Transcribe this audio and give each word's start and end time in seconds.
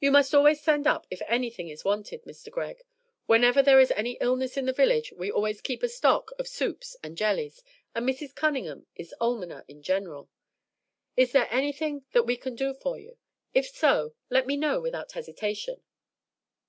"You 0.00 0.10
must 0.10 0.34
always 0.34 0.60
send 0.60 0.84
up 0.84 1.06
if 1.12 1.22
anything 1.28 1.68
is 1.68 1.84
wanted, 1.84 2.24
Mr. 2.24 2.50
Greg; 2.50 2.82
whenever 3.26 3.62
there 3.62 3.78
is 3.78 3.92
any 3.92 4.18
illness 4.20 4.56
in 4.56 4.64
the 4.66 4.72
village 4.72 5.12
we 5.12 5.30
always 5.30 5.60
keep 5.60 5.84
a 5.84 5.88
stock 5.88 6.32
of 6.40 6.48
soups 6.48 6.96
and 7.04 7.16
jellies, 7.16 7.62
and 7.94 8.04
Mrs. 8.04 8.34
Cunningham 8.34 8.88
is 8.96 9.14
almoner 9.20 9.64
in 9.68 9.80
general. 9.80 10.28
Is 11.16 11.30
there 11.30 11.46
anything 11.52 12.04
that 12.10 12.24
we 12.26 12.36
can 12.36 12.56
do 12.56 12.74
for 12.74 12.98
you? 12.98 13.16
If 13.54 13.66
so, 13.68 14.14
let 14.28 14.48
me 14.48 14.56
know 14.56 14.80
without 14.80 15.12
hesitation." 15.12 15.84